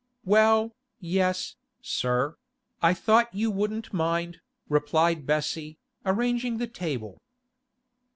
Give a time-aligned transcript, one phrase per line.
[0.25, 2.35] 'Well, yes, sir;
[2.81, 5.77] I thought you wouldn't mind,' replied Bessie,
[6.07, 7.21] arranging the table.